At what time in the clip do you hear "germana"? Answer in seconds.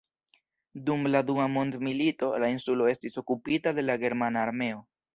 4.07-4.47